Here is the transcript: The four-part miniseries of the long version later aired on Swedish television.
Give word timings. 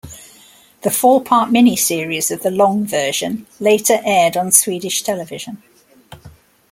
The 0.81 0.89
four-part 0.89 1.51
miniseries 1.51 2.31
of 2.31 2.41
the 2.41 2.49
long 2.49 2.87
version 2.87 3.45
later 3.59 3.99
aired 4.03 4.35
on 4.35 4.49
Swedish 4.51 5.03
television. 5.03 5.61